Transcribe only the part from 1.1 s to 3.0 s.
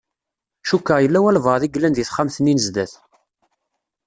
walebɛaḍ i yellan di texxamt-nni n zdat.